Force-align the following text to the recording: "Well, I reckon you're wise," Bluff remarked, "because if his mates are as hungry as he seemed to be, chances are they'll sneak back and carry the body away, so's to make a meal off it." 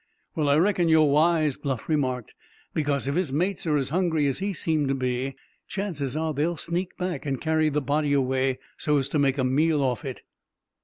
"Well, 0.33 0.49
I 0.49 0.55
reckon 0.57 0.89
you're 0.89 1.03
wise," 1.05 1.57
Bluff 1.57 1.87
remarked, 1.87 2.33
"because 2.73 3.07
if 3.07 3.13
his 3.13 3.31
mates 3.31 3.67
are 3.67 3.77
as 3.77 3.89
hungry 3.91 4.25
as 4.25 4.39
he 4.39 4.51
seemed 4.51 4.87
to 4.87 4.95
be, 4.95 5.35
chances 5.67 6.17
are 6.17 6.33
they'll 6.33 6.57
sneak 6.57 6.97
back 6.97 7.23
and 7.27 7.39
carry 7.39 7.69
the 7.69 7.81
body 7.81 8.11
away, 8.13 8.57
so's 8.77 9.07
to 9.09 9.19
make 9.19 9.37
a 9.37 9.43
meal 9.43 9.83
off 9.83 10.03
it." 10.03 10.23